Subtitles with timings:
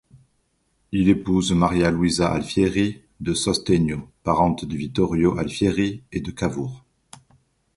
[0.91, 6.83] Il épouse Maria Luisa Alfieri de Sostegno, parente de Vittorio Alfieri et de Cavour.